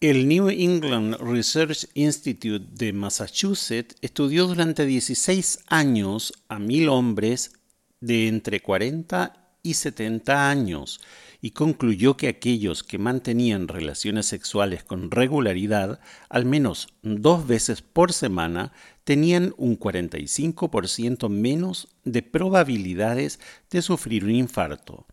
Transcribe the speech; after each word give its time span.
El 0.00 0.28
New 0.28 0.48
England 0.48 1.16
Research 1.16 1.88
Institute 1.94 2.64
de 2.70 2.92
Massachusetts 2.92 3.96
estudió 4.00 4.46
durante 4.46 4.86
16 4.86 5.64
años 5.66 6.32
a 6.46 6.60
mil 6.60 6.88
hombres 6.88 7.50
de 7.98 8.28
entre 8.28 8.60
40 8.60 9.56
y 9.64 9.74
70 9.74 10.50
años 10.50 11.00
y 11.40 11.50
concluyó 11.50 12.16
que 12.16 12.28
aquellos 12.28 12.84
que 12.84 12.98
mantenían 12.98 13.66
relaciones 13.66 14.26
sexuales 14.26 14.84
con 14.84 15.10
regularidad, 15.10 15.98
al 16.28 16.44
menos 16.44 16.86
dos 17.02 17.48
veces 17.48 17.82
por 17.82 18.12
semana, 18.12 18.72
tenían 19.02 19.52
un 19.56 19.80
45% 19.80 21.28
menos 21.28 21.88
de 22.04 22.22
probabilidades 22.22 23.40
de 23.68 23.82
sufrir 23.82 24.24
un 24.24 24.30
infarto. 24.30 25.08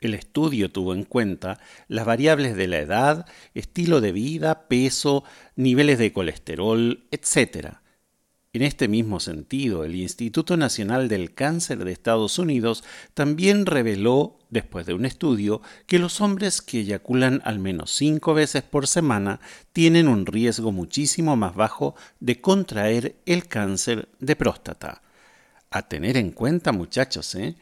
El 0.00 0.14
estudio 0.14 0.70
tuvo 0.70 0.94
en 0.94 1.04
cuenta 1.04 1.58
las 1.88 2.04
variables 2.04 2.56
de 2.56 2.68
la 2.68 2.78
edad, 2.78 3.26
estilo 3.54 4.00
de 4.00 4.12
vida, 4.12 4.68
peso, 4.68 5.24
niveles 5.56 5.98
de 5.98 6.12
colesterol, 6.12 7.06
etc. 7.10 7.76
En 8.54 8.62
este 8.62 8.86
mismo 8.86 9.18
sentido, 9.18 9.82
el 9.82 9.96
Instituto 9.96 10.56
Nacional 10.56 11.08
del 11.08 11.34
Cáncer 11.34 11.84
de 11.84 11.90
Estados 11.90 12.38
Unidos 12.38 12.84
también 13.12 13.66
reveló, 13.66 14.38
después 14.48 14.86
de 14.86 14.94
un 14.94 15.06
estudio, 15.06 15.60
que 15.88 15.98
los 15.98 16.20
hombres 16.20 16.62
que 16.62 16.78
eyaculan 16.78 17.42
al 17.44 17.58
menos 17.58 17.90
cinco 17.90 18.32
veces 18.32 18.62
por 18.62 18.86
semana 18.86 19.40
tienen 19.72 20.06
un 20.06 20.24
riesgo 20.24 20.70
muchísimo 20.70 21.34
más 21.34 21.56
bajo 21.56 21.96
de 22.20 22.40
contraer 22.40 23.16
el 23.26 23.48
cáncer 23.48 24.08
de 24.20 24.36
próstata. 24.36 25.02
A 25.70 25.88
tener 25.88 26.16
en 26.16 26.30
cuenta, 26.30 26.70
muchachos, 26.70 27.34
¿eh? 27.34 27.56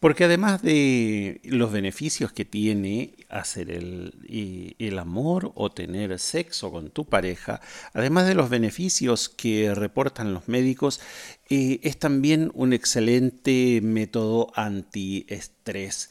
Porque 0.00 0.24
además 0.24 0.62
de 0.62 1.40
los 1.44 1.70
beneficios 1.70 2.32
que 2.32 2.46
tiene 2.46 3.14
hacer 3.28 3.70
el, 3.70 4.74
el, 4.78 4.98
amor 4.98 5.52
o 5.54 5.70
tener 5.70 6.18
sexo 6.18 6.72
con 6.72 6.90
tu 6.90 7.04
pareja, 7.04 7.60
además 7.92 8.26
de 8.26 8.34
los 8.34 8.48
beneficios 8.48 9.28
que 9.28 9.74
reportan 9.74 10.32
los 10.32 10.48
médicos, 10.48 11.00
eh, 11.50 11.80
es 11.82 11.98
también 11.98 12.50
un 12.54 12.72
excelente 12.72 13.80
método 13.82 14.50
antiestrés 14.54 16.10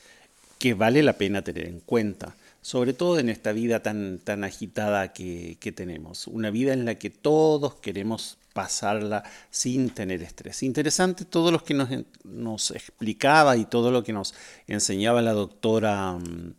que 0.60 0.76
vale 0.76 1.02
la 1.02 1.14
pena 1.14 1.42
tener 1.42 1.66
en 1.66 1.80
cuenta 1.80 2.36
sobre 2.62 2.94
todo 2.94 3.20
en 3.20 3.30
esta 3.30 3.52
vida 3.52 3.82
tan, 3.82 4.20
tan 4.20 4.44
agitada 4.44 5.14
que, 5.14 5.58
tenemos, 5.76 6.28
una 6.28 6.52
vida 6.52 6.74
en 6.74 6.86
la 6.86 6.96
que 6.96 7.10
todos 7.10 7.76
queremos 7.76 8.38
pasarla 8.54 9.24
sin 9.50 9.90
tener 9.92 10.22
estrés. 10.24 10.64
Interesante 10.64 11.26
todo 11.26 11.52
lo 11.52 11.64
que 11.64 11.74
nos, 11.74 11.90
nos 12.24 12.72
explicaba 12.72 13.58
y 13.58 13.66
todo 13.66 13.92
lo 13.92 14.04
que 14.04 14.14
nos 14.14 14.34
enseñaba 14.68 15.22
la 15.22 15.34
doctora 15.34 16.14
mm, 16.14 16.54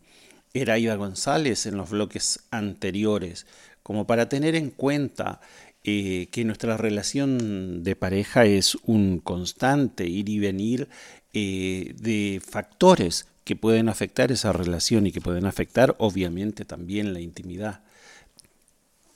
Eraida 0.55 0.97
González 0.97 1.67
en 1.67 1.77
los 1.77 1.91
bloques 1.91 2.41
anteriores, 2.51 3.47
como 3.83 4.07
para 4.07 4.29
tener 4.29 4.55
en 4.55 4.71
cuenta 4.71 5.41
eh, 5.83 6.29
que 6.31 6.45
nuestra 6.45 6.77
relación 6.77 7.83
de 7.83 7.97
pareja 7.97 8.45
es 8.45 8.77
un 8.85 9.19
constante 9.19 10.07
ir 10.07 10.29
y 10.29 10.39
venir 10.39 10.89
eh, 11.33 11.95
de 11.99 12.43
factores 12.47 13.27
que 13.45 13.57
pueden 13.57 13.89
afectar 13.89 14.31
esa 14.31 14.53
relación 14.53 15.07
y 15.07 15.13
que 15.13 15.21
pueden 15.23 15.47
afectar 15.47 15.97
obviamente 15.99 16.65
también 16.65 17.15
la 17.15 17.21
intimidad. 17.21 17.81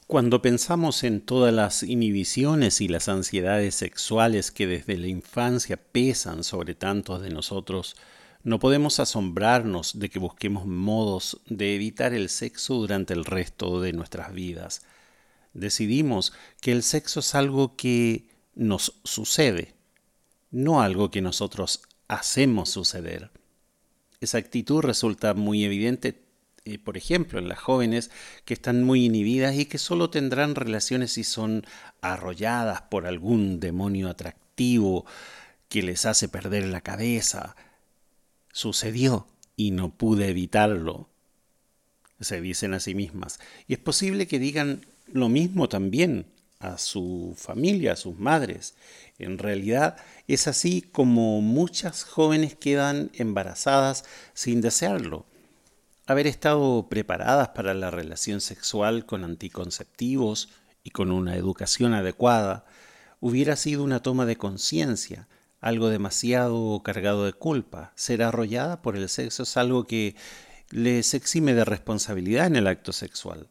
Cuando 0.07 0.43
pensamos 0.43 1.03
en 1.03 1.23
todas 1.23 1.53
las 1.53 1.83
inhibiciones 1.83 2.83
y 2.83 2.89
las 2.89 3.09
ansiedades 3.09 3.75
sexuales 3.75 4.51
que 4.51 4.67
desde 4.67 4.99
la 4.99 5.07
infancia 5.07 5.79
pesan 5.79 6.45
sobre 6.45 6.75
tantos 6.75 7.23
de 7.23 7.31
nosotros, 7.31 7.97
no 8.43 8.59
podemos 8.59 9.01
asombrarnos 9.01 9.99
de 9.99 10.11
que 10.11 10.19
busquemos 10.19 10.67
modos 10.67 11.41
de 11.47 11.75
evitar 11.75 12.13
el 12.13 12.29
sexo 12.29 12.75
durante 12.75 13.15
el 13.15 13.25
resto 13.25 13.81
de 13.81 13.95
nuestras 13.95 14.35
vidas. 14.35 14.83
Decidimos 15.55 16.35
que 16.61 16.73
el 16.73 16.83
sexo 16.83 17.21
es 17.21 17.35
algo 17.35 17.75
que 17.75 18.29
nos 18.55 19.01
sucede, 19.05 19.75
no 20.51 20.83
algo 20.83 21.11
que 21.11 21.23
nosotros 21.23 21.81
hacemos 22.09 22.69
suceder. 22.69 23.31
Esa 24.21 24.37
actitud 24.37 24.81
resulta 24.81 25.33
muy 25.33 25.65
evidente 25.65 26.24
eh, 26.67 26.79
por 26.79 26.97
ejemplo, 26.97 27.39
en 27.39 27.49
las 27.49 27.59
jóvenes 27.59 28.11
que 28.47 28.55
están 28.55 28.85
muy 28.85 29.05
inhibidas 29.05 29.55
y 29.55 29.67
que 29.67 29.77
solo 29.77 30.09
tendrán 30.09 30.55
relaciones 30.55 31.13
si 31.13 31.23
son 31.23 31.67
arrolladas 32.01 32.83
por 32.83 33.07
algún 33.07 33.61
demonio 33.61 34.09
atractivo 34.09 35.05
que 35.69 35.83
les 35.83 36.07
hace 36.07 36.27
perder 36.29 36.65
la 36.65 36.81
cabeza. 36.81 37.55
Sucedió 38.53 39.27
y 39.57 39.73
no 39.73 39.91
pude 39.91 40.29
evitarlo, 40.31 41.09
se 42.21 42.41
dicen 42.41 42.73
a 42.73 42.81
sí 42.81 42.95
mismas. 42.95 43.41
Y 43.69 43.75
es 43.75 43.79
posible 43.79 44.27
que 44.27 44.39
digan 44.39 44.87
lo 45.13 45.29
mismo 45.29 45.69
también 45.69 46.27
a 46.61 46.79
su 46.79 47.35
familia, 47.37 47.93
a 47.93 47.97
sus 47.97 48.19
madres. 48.19 48.75
En 49.19 49.37
realidad 49.37 49.97
es 50.29 50.49
así 50.49 50.81
como 50.81 51.43
muchas 51.43 52.05
jóvenes 52.05 52.55
quedan 52.57 53.11
embarazadas 53.15 54.07
sin 54.33 54.63
desearlo 54.63 55.27
haber 56.07 56.27
estado 56.27 56.89
preparadas 56.89 57.49
para 57.51 57.75
la 57.75 57.91
relación 57.91 58.41
sexual 58.41 59.07
con 59.07 59.25
anticonceptivos 59.25 60.51
y 60.83 60.91
con 60.91 61.11
una 61.11 61.37
educación 61.37 61.95
adecuada 61.95 62.67
hubiera 63.21 63.57
sido 63.57 63.83
una 63.83 64.01
toma 64.01 64.27
de 64.27 64.37
conciencia, 64.37 65.29
algo 65.61 65.89
demasiado 65.89 66.83
cargado 66.83 67.25
de 67.25 67.33
culpa. 67.33 67.93
Ser 67.97 68.23
arrollada 68.23 68.83
por 68.83 68.97
el 68.97 69.09
sexo 69.09 69.45
es 69.45 69.57
algo 69.57 69.87
que 69.87 70.15
les 70.71 71.15
exime 71.15 71.55
de 71.55 71.65
responsabilidad 71.65 72.47
en 72.47 72.57
el 72.57 72.67
acto 72.67 72.93
sexual. 72.93 73.49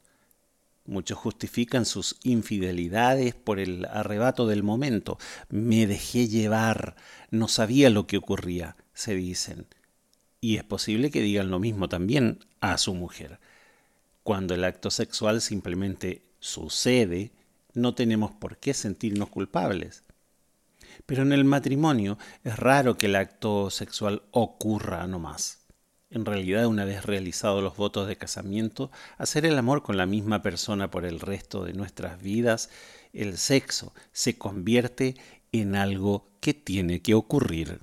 Muchos 0.86 1.18
justifican 1.18 1.86
sus 1.86 2.18
infidelidades 2.24 3.34
por 3.34 3.60
el 3.60 3.86
arrebato 3.86 4.48
del 4.48 4.62
momento. 4.62 5.18
Me 5.50 5.88
dejé 5.88 6.28
llevar, 6.28 6.96
no 7.32 7.48
sabía 7.48 7.90
lo 7.90 8.06
que 8.06 8.18
ocurría, 8.18 8.76
se 8.94 9.16
dicen 9.16 9.66
y 10.44 10.58
es 10.58 10.66
posible 10.66 11.10
que 11.10 11.22
digan 11.22 11.50
lo 11.50 11.58
mismo 11.58 11.88
también 11.88 12.40
a 12.60 12.78
su 12.78 12.94
mujer. 12.94 13.40
Cuando 14.24 14.54
el 14.54 14.66
acto 14.66 14.92
sexual 14.92 15.40
simplemente 15.40 16.22
sucede, 16.42 17.32
no 17.74 17.96
tenemos 17.96 18.34
por 18.34 18.58
qué 18.58 18.74
sentirnos 18.74 19.30
culpables. 19.30 20.04
Pero 21.06 21.22
en 21.22 21.32
el 21.32 21.46
matrimonio 21.46 22.18
es 22.44 22.60
raro 22.60 22.98
que 22.98 23.06
el 23.06 23.16
acto 23.16 23.70
sexual 23.70 24.24
ocurra 24.32 25.08
nomás. 25.08 25.60
En 26.10 26.26
realidad, 26.26 26.66
una 26.66 26.84
vez 26.84 27.06
realizados 27.06 27.64
los 27.64 27.78
votos 27.78 28.10
de 28.10 28.18
casamiento, 28.18 28.92
hacer 29.18 29.46
el 29.46 29.58
amor 29.58 29.82
con 29.82 29.96
la 29.96 30.06
misma 30.06 30.42
persona 30.42 30.92
por 30.92 31.06
el 31.06 31.22
resto 31.22 31.64
de 31.64 31.72
nuestras 31.72 32.22
vidas, 32.22 32.70
el 33.14 33.38
sexo 33.38 33.94
se 34.12 34.38
convierte 34.38 35.16
en 35.54 35.78
algo 35.78 36.28
que 36.42 36.54
tiene 36.54 37.02
que 37.02 37.14
ocurrir. 37.14 37.80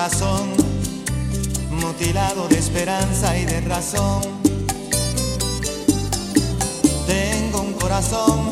Corazón, 0.00 0.48
mutilado 1.70 2.48
de 2.48 2.56
esperanza 2.58 3.36
y 3.36 3.44
de 3.44 3.60
razón. 3.60 4.22
Tengo 7.06 7.60
un 7.60 7.74
corazón 7.74 8.48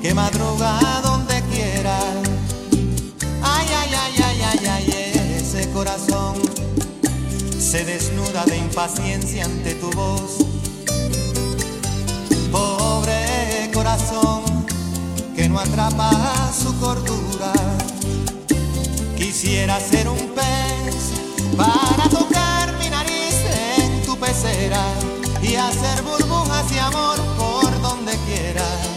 que 0.00 0.14
madruga 0.14 0.78
donde 1.02 1.42
quiera. 1.50 1.98
Ay, 3.42 3.66
ay, 3.76 3.90
ay, 3.92 4.22
ay, 4.22 4.40
ay, 4.52 4.66
ay, 4.68 5.36
ese 5.36 5.68
corazón 5.70 6.36
se 7.58 7.84
desnuda 7.84 8.44
de 8.44 8.58
impaciencia 8.58 9.46
ante 9.46 9.74
tu 9.74 9.90
voz. 9.90 10.46
Pobre 12.52 13.68
corazón 13.74 14.44
que 15.34 15.48
no 15.48 15.58
atrapa 15.58 16.52
su 16.56 16.72
cordura 16.78 17.52
Quisiera 19.42 19.80
ser 19.80 20.08
un 20.08 20.18
pez 20.36 21.14
para 21.56 22.08
tocar 22.08 22.78
mi 22.78 22.88
nariz 22.88 23.34
en 23.76 24.00
tu 24.02 24.16
pecera 24.16 24.84
y 25.42 25.56
hacer 25.56 26.00
burbujas 26.04 26.70
y 26.70 26.78
amor 26.78 27.16
por 27.36 27.82
donde 27.82 28.12
quiera. 28.18 28.91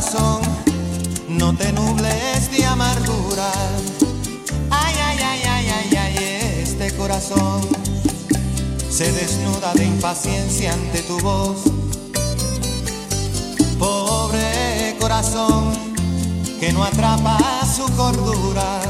Corazón, 0.00 0.40
no 1.28 1.54
te 1.54 1.70
nubles 1.72 2.50
de 2.50 2.64
amargura. 2.64 3.52
Ay, 4.70 4.94
ay, 5.04 5.18
ay, 5.22 5.42
ay, 5.44 5.68
ay, 5.68 5.96
ay, 5.96 6.62
este 6.62 6.90
corazón 6.96 7.60
se 8.88 9.12
desnuda 9.12 9.74
de 9.74 9.84
impaciencia 9.84 10.72
ante 10.72 11.02
tu 11.02 11.20
voz. 11.20 11.58
Pobre 13.78 14.96
corazón 14.98 15.74
que 16.58 16.72
no 16.72 16.82
atrapa 16.82 17.38
su 17.66 17.84
cordura. 17.94 18.80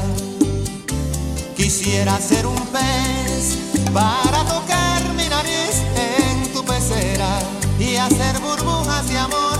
Quisiera 1.57 2.21
ser 2.21 2.45
un 2.47 2.67
pez 2.67 3.57
para 3.93 4.45
tocar 4.45 5.13
mi 5.17 5.27
nariz 5.27 5.83
en 5.97 6.53
tu 6.53 6.63
pecera 6.63 7.39
y 7.77 7.97
hacer 7.97 8.39
burbujas 8.39 9.09
de 9.09 9.17
amor 9.17 9.59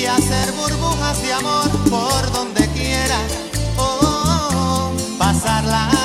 y 0.00 0.06
hacer 0.06 0.52
burbujas 0.52 1.20
de 1.22 1.32
amor 1.32 1.68
por 1.90 2.32
donde 2.32 2.66
quiera. 2.68 3.18
Oh, 3.76 4.90
pasar 5.18 5.64
la 5.64 5.86
noche 5.88 5.99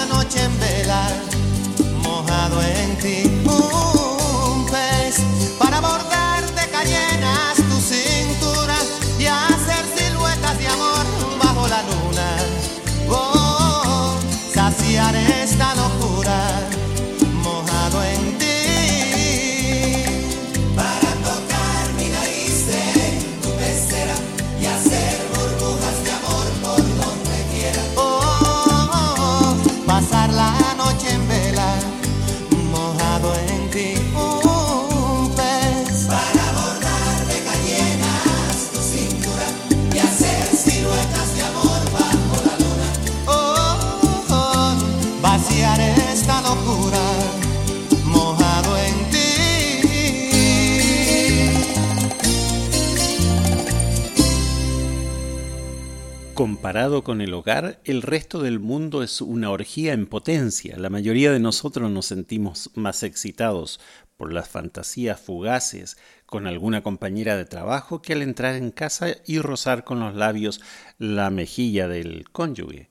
Comparado 56.76 57.06
con 57.06 57.22
el 57.22 57.34
hogar, 57.34 57.80
el 57.86 58.02
resto 58.02 58.42
del 58.42 58.60
mundo 58.60 59.02
es 59.02 59.22
una 59.22 59.50
orgía 59.50 59.94
en 59.94 60.08
potencia. 60.08 60.78
La 60.78 60.90
mayoría 60.90 61.32
de 61.32 61.40
nosotros 61.40 61.90
nos 61.90 62.08
sentimos 62.08 62.70
más 62.76 63.02
excitados 63.04 63.80
por 64.18 64.34
las 64.34 64.50
fantasías 64.50 65.18
fugaces 65.18 65.96
con 66.26 66.48
alguna 66.48 66.84
compañera 66.84 67.38
de 67.38 67.46
trabajo 67.46 68.02
que 68.02 68.12
al 68.12 68.22
entrar 68.24 68.56
en 68.56 68.72
casa 68.72 69.16
y 69.26 69.40
rozar 69.40 69.86
con 69.86 70.02
los 70.02 70.16
labios 70.16 70.60
la 70.98 71.30
mejilla 71.30 71.88
del 71.88 72.30
cónyuge. 72.30 72.90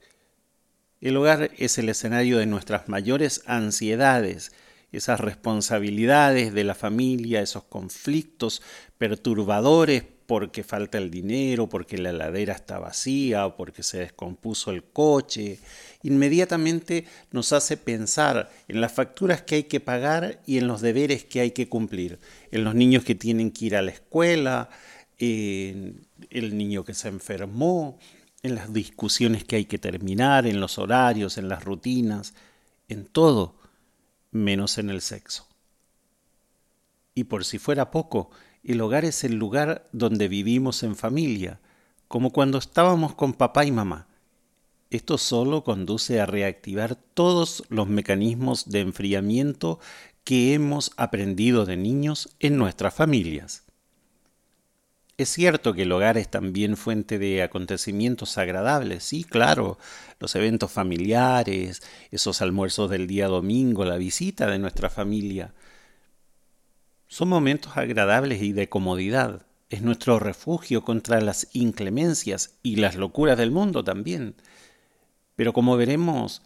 El 1.03 1.19
hogar 1.19 1.51
es 1.59 1.77
el 1.77 1.91
escenario 1.91 2.39
de 2.39 2.47
nuestras 2.47 2.89
mayores 2.89 3.43
ansiedades, 3.45 4.53
esas 4.93 5.21
responsabilidades 5.21 6.55
de 6.55 6.65
la 6.65 6.75
familia, 6.75 7.43
esos 7.43 7.65
conflictos 7.65 8.63
perturbadores 8.97 10.05
porque 10.27 10.63
falta 10.63 10.99
el 10.99 11.11
dinero, 11.11 11.69
porque 11.69 11.99
la 11.99 12.11
heladera 12.11 12.55
está 12.55 12.79
vacía 12.79 13.47
o 13.47 13.57
porque 13.57 13.83
se 13.83 13.99
descompuso 13.99 14.71
el 14.71 14.85
coche, 14.85 15.59
inmediatamente 16.03 17.05
nos 17.31 17.53
hace 17.53 17.77
pensar 17.77 18.51
en 18.69 18.81
las 18.81 18.93
facturas 18.93 19.43
que 19.43 19.57
hay 19.57 19.65
que 19.65 19.81
pagar 19.81 20.41
y 20.47 20.59
en 20.59 20.67
los 20.67 20.81
deberes 20.81 21.25
que 21.25 21.41
hay 21.41 21.51
que 21.51 21.69
cumplir, 21.69 22.19
en 22.51 22.65
los 22.65 22.75
niños 22.75 23.05
que 23.05 23.15
tienen 23.15 23.51
que 23.51 23.67
ir 23.67 23.77
a 23.77 23.83
la 23.83 23.91
escuela, 23.91 24.71
en 25.19 26.07
el 26.31 26.57
niño 26.57 26.85
que 26.85 26.95
se 26.95 27.09
enfermó, 27.09 27.99
en 28.43 28.55
las 28.55 28.73
discusiones 28.73 29.45
que 29.45 29.57
hay 29.57 29.65
que 29.65 29.79
terminar, 29.79 30.47
en 30.47 30.61
los 30.61 30.79
horarios, 30.79 31.39
en 31.39 31.49
las 31.49 31.65
rutinas, 31.65 32.35
en 32.89 33.07
todo, 33.07 33.57
menos 34.31 34.79
en 34.79 34.91
el 34.91 35.01
sexo. 35.01 35.49
Y 37.15 37.25
por 37.25 37.45
si 37.45 37.59
fuera 37.59 37.91
poco, 37.91 38.31
el 38.73 38.81
hogar 38.81 39.05
es 39.05 39.25
el 39.25 39.35
lugar 39.35 39.89
donde 39.93 40.29
vivimos 40.29 40.83
en 40.83 40.97
familia, 40.97 41.61
como 42.09 42.31
cuando 42.31 42.59
estábamos 42.59 43.15
con 43.15 43.35
papá 43.35 43.65
y 43.65 43.71
mamá. 43.71 44.09
Esto 44.91 45.19
solo 45.19 45.65
conduce 45.65 46.21
a 46.21 46.27
reactivar 46.27 46.95
todos 46.95 47.65
los 47.69 47.89
mecanismos 47.89 48.69
de 48.71 48.81
enfriamiento 48.81 49.81
que 50.25 50.55
hemos 50.55 50.93
aprendido 50.97 51.67
de 51.67 51.77
niños 51.77 52.31
en 52.41 52.57
nuestras 52.57 52.95
familias. 52.95 53.65
Es 55.17 55.29
cierto 55.29 55.75
que 55.75 55.83
el 55.83 55.93
hogar 55.93 56.19
es 56.19 56.29
también 56.29 56.77
fuente 56.77 57.19
de 57.19 57.43
acontecimientos 57.43 58.37
agradables, 58.37 59.05
sí, 59.05 59.23
claro, 59.23 59.79
los 60.19 60.35
eventos 60.35 60.73
familiares, 60.73 61.83
esos 62.11 62.43
almuerzos 62.43 62.91
del 62.91 63.07
día 63.07 63.29
domingo, 63.29 63.85
la 63.85 63.97
visita 63.97 64.49
de 64.49 64.59
nuestra 64.59 64.91
familia. 64.91 65.55
Son 67.15 67.29
momentos 67.29 67.77
agradables 67.77 68.43
y 68.43 68.53
de 68.53 68.69
comodidad. 68.69 69.47
Es 69.71 69.83
nuestro 69.83 70.19
refugio 70.19 70.83
contra 70.83 71.21
las 71.21 71.47
inclemencias 71.53 72.59
y 72.65 72.75
las 72.75 72.97
locuras 72.97 73.39
del 73.39 73.53
mundo 73.53 73.85
también. 73.85 74.35
Pero 75.37 75.53
como 75.53 75.77
veremos, 75.77 76.43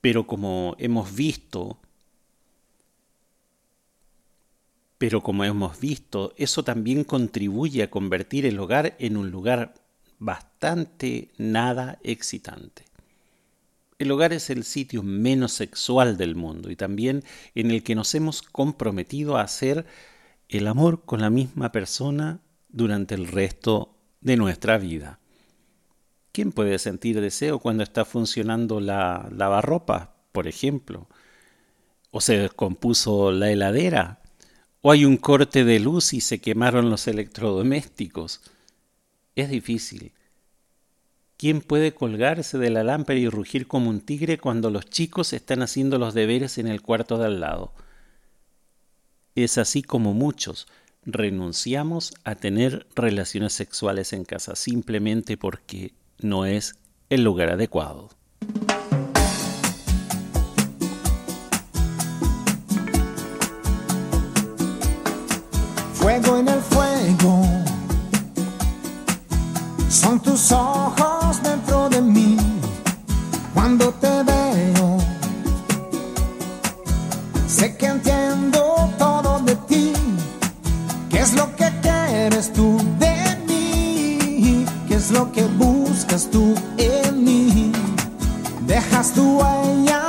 pero 0.00 0.26
como 0.26 0.74
hemos 0.80 1.14
visto, 1.14 1.78
pero 4.98 5.22
como 5.22 5.44
hemos 5.44 5.78
visto, 5.78 6.34
eso 6.36 6.64
también 6.64 7.04
contribuye 7.04 7.84
a 7.84 7.90
convertir 7.90 8.44
el 8.44 8.58
hogar 8.58 8.96
en 8.98 9.16
un 9.16 9.30
lugar 9.30 9.74
bastante 10.18 11.30
nada 11.38 12.00
excitante. 12.02 12.89
El 14.00 14.10
hogar 14.12 14.32
es 14.32 14.48
el 14.48 14.64
sitio 14.64 15.02
menos 15.02 15.52
sexual 15.52 16.16
del 16.16 16.34
mundo 16.34 16.70
y 16.70 16.74
también 16.74 17.22
en 17.54 17.70
el 17.70 17.82
que 17.82 17.94
nos 17.94 18.14
hemos 18.14 18.40
comprometido 18.40 19.36
a 19.36 19.42
hacer 19.42 19.84
el 20.48 20.68
amor 20.68 21.04
con 21.04 21.20
la 21.20 21.28
misma 21.28 21.70
persona 21.70 22.40
durante 22.70 23.14
el 23.14 23.26
resto 23.26 23.98
de 24.22 24.38
nuestra 24.38 24.78
vida. 24.78 25.20
¿Quién 26.32 26.50
puede 26.50 26.78
sentir 26.78 27.20
deseo 27.20 27.58
cuando 27.58 27.82
está 27.82 28.06
funcionando 28.06 28.80
la 28.80 29.28
lavarropa, 29.36 30.14
por 30.32 30.48
ejemplo? 30.48 31.06
¿O 32.10 32.22
se 32.22 32.38
descompuso 32.38 33.32
la 33.32 33.50
heladera? 33.50 34.22
¿O 34.80 34.92
hay 34.92 35.04
un 35.04 35.18
corte 35.18 35.62
de 35.62 35.78
luz 35.78 36.14
y 36.14 36.22
se 36.22 36.40
quemaron 36.40 36.88
los 36.88 37.06
electrodomésticos? 37.06 38.40
Es 39.36 39.50
difícil. 39.50 40.14
¿Quién 41.40 41.62
puede 41.62 41.94
colgarse 41.94 42.58
de 42.58 42.68
la 42.68 42.84
lámpara 42.84 43.18
y 43.18 43.26
rugir 43.26 43.66
como 43.66 43.88
un 43.88 44.02
tigre 44.02 44.36
cuando 44.36 44.68
los 44.68 44.84
chicos 44.84 45.32
están 45.32 45.62
haciendo 45.62 45.96
los 45.96 46.12
deberes 46.12 46.58
en 46.58 46.66
el 46.66 46.82
cuarto 46.82 47.16
de 47.16 47.24
al 47.24 47.40
lado? 47.40 47.72
Es 49.34 49.56
así 49.56 49.82
como 49.82 50.12
muchos 50.12 50.66
renunciamos 51.06 52.12
a 52.24 52.34
tener 52.34 52.86
relaciones 52.94 53.54
sexuales 53.54 54.12
en 54.12 54.26
casa 54.26 54.54
simplemente 54.54 55.38
porque 55.38 55.94
no 56.18 56.44
es 56.44 56.74
el 57.08 57.24
lugar 57.24 57.48
adecuado. 57.48 58.10
Fuego 65.94 66.36
en 66.36 66.48
el 66.48 66.60
fuego, 66.60 67.42
son 69.88 70.20
tus 70.20 70.52
ojos 70.52 71.09
lo 85.10 85.32
que 85.32 85.44
buscas 85.44 86.28
tú 86.30 86.54
en 86.76 87.24
mí. 87.24 87.72
Dejas 88.66 89.12
tu 89.12 89.38
huella 89.38 89.99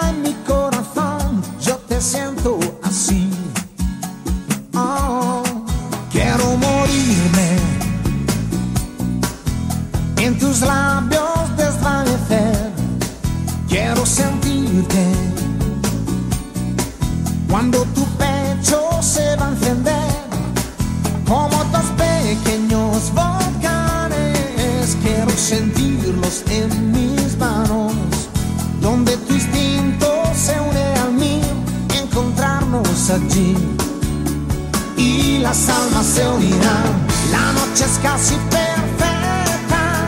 y 34.95 35.39
las 35.39 35.67
almas 35.67 36.05
se 36.05 36.25
unirán. 36.25 37.07
La 37.29 37.51
noche 37.51 37.83
es 37.83 37.99
casi 38.01 38.35
perfecta, 38.49 40.07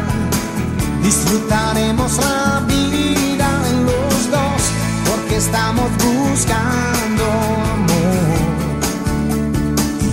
disfrutaremos 1.02 2.18
la 2.18 2.62
vida 2.66 3.50
los 3.86 4.32
dos, 4.32 4.62
porque 5.10 5.36
estamos 5.36 5.90
buscando 5.98 7.26
amor. 7.74 8.40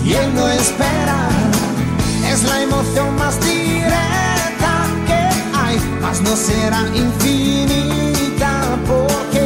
Y 0.05 0.15
él 0.15 0.35
no 0.35 0.49
espera, 0.49 1.29
es 2.29 2.43
la 2.43 2.63
emoción 2.63 3.15
más 3.17 3.39
directa 3.41 4.73
que 5.07 5.29
hay, 5.57 5.79
mas 6.03 6.21
no 6.23 6.35
será 6.35 6.83
infinita, 6.93 8.53
porque 8.85 9.40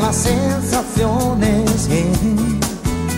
las 0.00 0.16
sensaciones. 0.16 1.88
eh. 1.90 2.12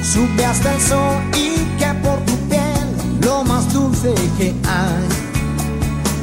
Sube 0.03 0.45
hasta 0.45 0.75
el 0.75 0.81
sol 0.81 1.21
y 1.35 1.57
que 1.79 1.87
por 2.03 2.19
tu 2.25 2.37
piel 2.49 3.21
lo 3.23 3.45
más 3.45 3.73
dulce 3.73 4.15
que 4.39 4.55
hay. 4.67 5.09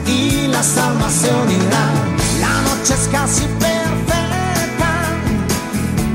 Y 0.07 0.47
las 0.47 0.77
almas 0.77 1.13
se 1.13 1.29
unirán, 1.31 1.95
la 2.41 2.61
noche 2.61 2.93
es 2.93 3.07
casi 3.11 3.43
perfecta. 3.59 4.91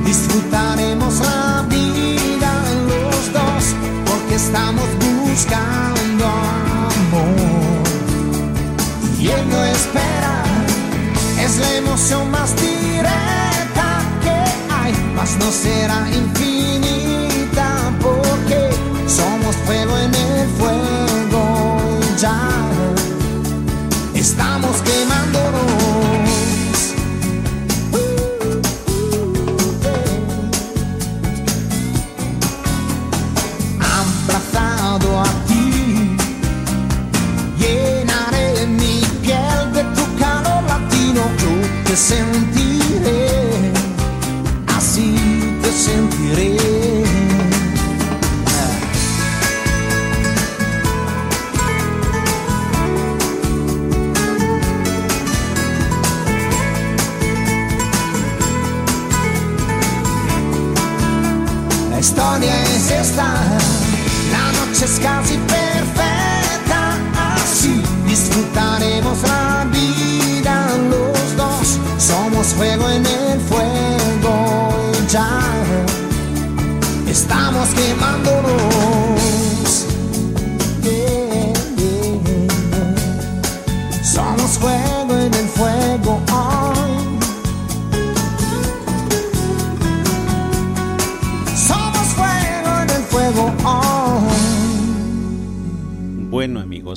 Disfrutaremos 0.04 1.20
la 1.20 1.64
vida 1.68 2.52
los 2.88 3.32
dos, 3.32 3.64
porque 4.06 4.34
estamos 4.34 4.84
buscando 5.00 6.24
amor 6.26 7.82
y 9.18 9.28
él 9.28 9.48
no 9.50 9.64
espera. 9.64 10.42
Es 11.40 11.58
la 11.58 11.76
emoción 11.76 12.30
más 12.30 12.54
directa 12.56 13.51
mas 15.22 15.36
no 15.36 15.52
será 15.52 16.08
infinita 16.10 16.71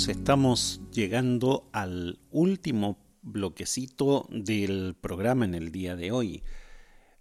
estamos 0.07 0.81
llegando 0.91 1.69
al 1.73 2.19
último 2.31 2.97
bloquecito 3.21 4.27
del 4.29 4.95
programa 4.99 5.45
en 5.45 5.55
el 5.55 5.71
día 5.71 5.95
de 5.95 6.11
hoy. 6.11 6.43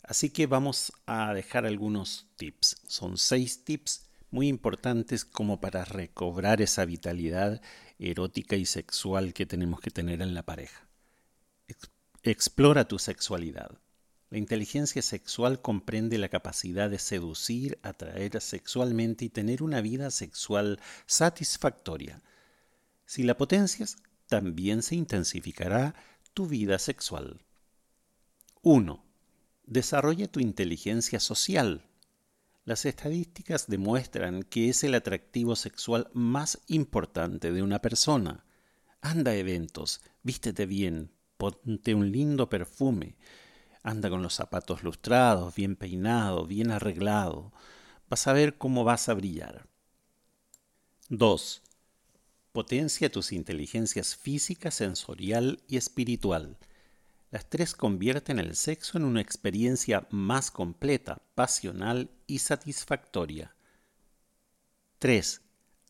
Así 0.02 0.30
que 0.30 0.46
vamos 0.46 0.92
a 1.06 1.32
dejar 1.32 1.64
algunos 1.64 2.26
tips. 2.36 2.82
Son 2.86 3.16
seis 3.16 3.64
tips 3.64 4.10
muy 4.30 4.48
importantes 4.48 5.24
como 5.24 5.60
para 5.60 5.84
recobrar 5.84 6.60
esa 6.60 6.84
vitalidad 6.84 7.62
erótica 7.98 8.56
y 8.56 8.66
sexual 8.66 9.32
que 9.32 9.46
tenemos 9.46 9.80
que 9.80 9.90
tener 9.90 10.20
en 10.20 10.34
la 10.34 10.42
pareja. 10.42 10.88
Ex- 11.68 11.90
Explora 12.22 12.86
tu 12.86 12.98
sexualidad. 12.98 13.78
La 14.30 14.38
inteligencia 14.38 15.00
sexual 15.00 15.62
comprende 15.62 16.18
la 16.18 16.28
capacidad 16.28 16.90
de 16.90 16.98
seducir, 16.98 17.78
atraer 17.82 18.40
sexualmente 18.40 19.24
y 19.24 19.28
tener 19.28 19.62
una 19.62 19.80
vida 19.80 20.10
sexual 20.10 20.80
satisfactoria. 21.06 22.20
Si 23.06 23.22
la 23.22 23.36
potencias, 23.36 23.96
también 24.26 24.82
se 24.82 24.96
intensificará 24.96 25.94
tu 26.32 26.46
vida 26.46 26.78
sexual. 26.78 27.44
1. 28.62 29.04
Desarrolla 29.66 30.26
tu 30.26 30.40
inteligencia 30.40 31.20
social. 31.20 31.84
Las 32.64 32.86
estadísticas 32.86 33.66
demuestran 33.66 34.42
que 34.42 34.70
es 34.70 34.84
el 34.84 34.94
atractivo 34.94 35.54
sexual 35.54 36.10
más 36.14 36.60
importante 36.66 37.52
de 37.52 37.62
una 37.62 37.80
persona. 37.80 38.44
Anda 39.02 39.32
a 39.32 39.36
eventos, 39.36 40.00
vístete 40.22 40.64
bien, 40.64 41.12
ponte 41.36 41.94
un 41.94 42.10
lindo 42.10 42.48
perfume, 42.48 43.16
anda 43.82 44.08
con 44.08 44.22
los 44.22 44.32
zapatos 44.32 44.82
lustrados, 44.82 45.54
bien 45.54 45.76
peinado, 45.76 46.46
bien 46.46 46.70
arreglado. 46.70 47.52
Vas 48.08 48.26
a 48.26 48.32
ver 48.32 48.56
cómo 48.56 48.82
vas 48.82 49.10
a 49.10 49.14
brillar. 49.14 49.66
2. 51.10 51.62
Potencia 52.54 53.10
tus 53.10 53.32
inteligencias 53.32 54.14
física, 54.14 54.70
sensorial 54.70 55.60
y 55.66 55.76
espiritual. 55.76 56.56
Las 57.32 57.50
tres 57.50 57.74
convierten 57.74 58.38
el 58.38 58.54
sexo 58.54 58.96
en 58.96 59.02
una 59.02 59.20
experiencia 59.20 60.06
más 60.10 60.52
completa, 60.52 61.20
pasional 61.34 62.12
y 62.28 62.38
satisfactoria. 62.38 63.56
3. 65.00 65.40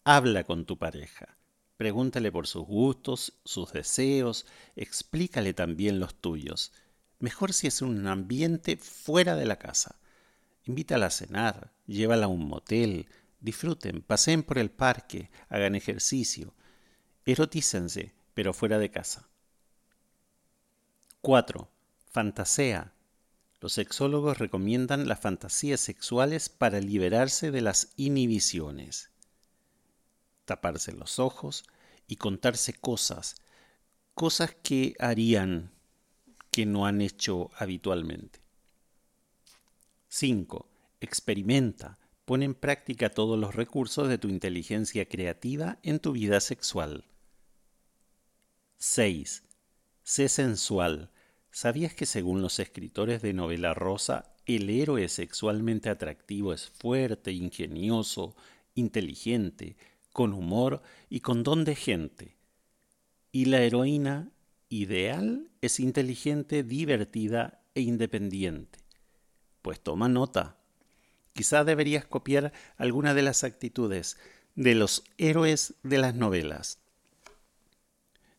Habla 0.05 0.45
con 0.45 0.65
tu 0.65 0.79
pareja. 0.79 1.37
Pregúntale 1.77 2.33
por 2.33 2.47
sus 2.47 2.65
gustos, 2.65 3.35
sus 3.45 3.71
deseos, 3.75 4.47
explícale 4.75 5.53
también 5.53 6.01
los 6.01 6.15
tuyos. 6.15 6.73
Mejor 7.19 7.53
si 7.53 7.67
es 7.67 7.83
un 7.83 8.07
ambiente 8.07 8.79
fuera 8.79 9.37
de 9.37 9.45
la 9.45 9.59
casa. 9.59 9.99
Invítala 10.65 11.07
a 11.07 11.11
cenar, 11.11 11.75
llévala 11.87 12.25
a 12.25 12.29
un 12.31 12.49
motel, 12.49 13.07
disfruten, 13.45 14.01
paseen 14.01 14.43
por 14.43 14.59
el 14.59 14.71
parque, 14.71 15.31
hagan 15.51 15.75
ejercicio. 15.75 16.55
Erotícense, 17.27 18.15
pero 18.33 18.55
fuera 18.55 18.79
de 18.79 18.91
casa. 18.91 19.29
4. 21.21 21.69
Fantasea. 22.11 22.93
Los 23.61 23.75
sexólogos 23.75 24.39
recomiendan 24.39 25.09
las 25.09 25.21
fantasías 25.21 25.81
sexuales 25.81 26.49
para 26.49 26.81
liberarse 26.81 27.51
de 27.51 27.61
las 27.61 27.93
inhibiciones. 27.97 29.11
Taparse 30.45 30.93
los 30.93 31.19
ojos 31.19 31.65
y 32.07 32.17
contarse 32.17 32.73
cosas, 32.75 33.37
cosas 34.15 34.55
que 34.63 34.95
harían 34.99 35.71
que 36.51 36.67
no 36.67 36.87
han 36.87 37.01
hecho 37.01 37.51
habitualmente. 37.59 38.41
5. 40.09 40.69
Experimenta. 41.01 41.99
Pon 42.25 42.43
en 42.43 42.55
práctica 42.55 43.11
todos 43.11 43.39
los 43.39 43.55
recursos 43.55 44.09
de 44.09 44.17
tu 44.17 44.29
inteligencia 44.29 45.07
creativa 45.07 45.79
en 45.83 45.99
tu 45.99 46.13
vida 46.13 46.41
sexual. 46.41 47.05
6. 48.79 49.45
Sé 50.03 50.29
sensual. 50.29 51.11
¿Sabías 51.51 51.95
que 51.95 52.07
según 52.07 52.41
los 52.41 52.59
escritores 52.59 53.21
de 53.21 53.35
novela 53.35 53.75
rosa, 53.75 54.35
el 54.47 54.71
héroe 54.71 55.09
sexualmente 55.09 55.91
atractivo 55.91 56.53
es 56.55 56.69
fuerte, 56.69 57.33
ingenioso, 57.33 58.35
inteligente, 58.75 59.77
con 60.13 60.33
humor 60.33 60.83
y 61.11 61.21
con 61.21 61.43
don 61.43 61.65
de 61.65 61.75
gente? 61.75 62.37
Y 63.33 63.47
la 63.47 63.63
heroína 63.63 64.31
ideal 64.71 65.51
es 65.61 65.79
inteligente, 65.79 66.63
divertida 66.63 67.63
e 67.75 67.83
independiente. 67.83 68.79
Pues 69.61 69.81
toma 69.81 70.09
nota. 70.09 70.64
Quizá 71.35 71.65
deberías 71.65 72.05
copiar 72.05 72.53
alguna 72.77 73.13
de 73.13 73.23
las 73.23 73.43
actitudes 73.43 74.17
de 74.55 74.77
los 74.77 75.03
héroes 75.19 75.75
de 75.83 75.99
las 75.99 76.15
novelas. 76.15 76.79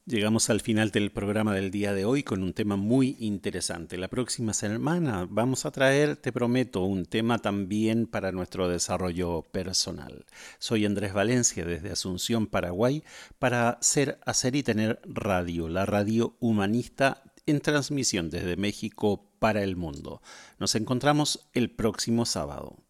Llegamos 0.05 0.49
al 0.49 0.61
final 0.61 0.91
del 0.91 1.11
programa 1.11 1.53
del 1.53 1.71
día 1.71 1.93
de 1.93 2.05
hoy 2.05 2.23
con 2.23 2.41
un 2.41 2.53
tema 2.53 2.77
muy 2.77 3.17
interesante. 3.19 3.97
La 3.97 4.07
próxima 4.07 4.53
semana 4.53 5.27
vamos 5.29 5.65
a 5.65 5.71
traer, 5.71 6.15
te 6.15 6.31
prometo, 6.31 6.83
un 6.83 7.05
tema 7.05 7.39
también 7.39 8.07
para 8.07 8.31
nuestro 8.31 8.69
desarrollo 8.69 9.41
personal. 9.41 10.25
Soy 10.59 10.85
Andrés 10.85 11.11
Valencia 11.11 11.65
desde 11.65 11.91
Asunción, 11.91 12.47
Paraguay, 12.47 13.03
para 13.39 13.77
ser, 13.81 14.19
hacer 14.25 14.55
y 14.55 14.63
tener 14.63 15.01
radio, 15.03 15.67
la 15.67 15.85
radio 15.85 16.37
humanista 16.39 17.23
en 17.45 17.59
transmisión 17.59 18.29
desde 18.29 18.55
México 18.55 19.31
para 19.39 19.63
el 19.63 19.75
mundo. 19.75 20.21
Nos 20.59 20.75
encontramos 20.75 21.49
el 21.53 21.71
próximo 21.71 22.25
sábado. 22.25 22.84